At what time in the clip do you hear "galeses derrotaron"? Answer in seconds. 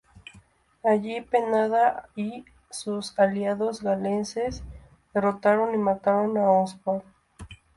3.83-5.75